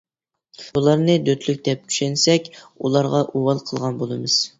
بۇلارنى 0.77 1.17
دۆتلۈك 1.27 1.59
دەپ 1.67 1.83
چۈشەنسەك 1.91 2.49
ئۇلارغا 2.61 3.21
ئۇۋال 3.29 3.63
قىلغان 3.69 4.01
بولىمىز. 4.01 4.39